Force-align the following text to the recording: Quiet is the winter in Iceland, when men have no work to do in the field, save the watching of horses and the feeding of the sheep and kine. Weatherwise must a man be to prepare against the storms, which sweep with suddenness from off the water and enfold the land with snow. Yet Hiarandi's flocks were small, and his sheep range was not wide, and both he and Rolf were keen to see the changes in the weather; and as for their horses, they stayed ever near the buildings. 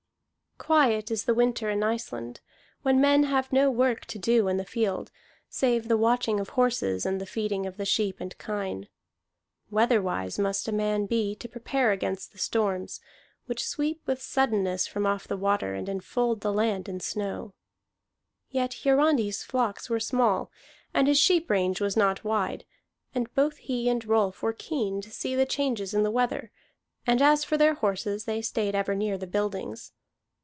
Quiet 0.57 1.09
is 1.09 1.25
the 1.25 1.33
winter 1.33 1.71
in 1.71 1.81
Iceland, 1.81 2.39
when 2.83 3.01
men 3.01 3.23
have 3.23 3.51
no 3.51 3.71
work 3.71 4.05
to 4.05 4.19
do 4.19 4.47
in 4.47 4.57
the 4.57 4.63
field, 4.63 5.09
save 5.49 5.87
the 5.87 5.97
watching 5.97 6.39
of 6.39 6.49
horses 6.49 7.03
and 7.03 7.19
the 7.19 7.25
feeding 7.25 7.65
of 7.65 7.77
the 7.77 7.83
sheep 7.85 8.17
and 8.19 8.37
kine. 8.37 8.87
Weatherwise 9.71 10.37
must 10.37 10.67
a 10.67 10.71
man 10.71 11.07
be 11.07 11.33
to 11.33 11.49
prepare 11.49 11.91
against 11.91 12.31
the 12.31 12.37
storms, 12.37 13.01
which 13.47 13.65
sweep 13.65 14.03
with 14.05 14.21
suddenness 14.21 14.85
from 14.85 15.07
off 15.07 15.27
the 15.27 15.35
water 15.35 15.73
and 15.73 15.89
enfold 15.89 16.41
the 16.41 16.53
land 16.53 16.87
with 16.87 17.01
snow. 17.01 17.55
Yet 18.51 18.81
Hiarandi's 18.83 19.41
flocks 19.43 19.89
were 19.89 19.99
small, 19.99 20.51
and 20.93 21.07
his 21.07 21.19
sheep 21.19 21.49
range 21.49 21.81
was 21.81 21.97
not 21.97 22.23
wide, 22.23 22.65
and 23.15 23.33
both 23.33 23.57
he 23.57 23.89
and 23.89 24.05
Rolf 24.05 24.43
were 24.43 24.53
keen 24.53 25.01
to 25.01 25.09
see 25.09 25.35
the 25.35 25.47
changes 25.47 25.95
in 25.95 26.03
the 26.03 26.11
weather; 26.11 26.51
and 27.07 27.19
as 27.19 27.43
for 27.43 27.57
their 27.57 27.73
horses, 27.73 28.25
they 28.25 28.43
stayed 28.43 28.75
ever 28.75 28.93
near 28.93 29.17
the 29.17 29.25
buildings. 29.25 29.91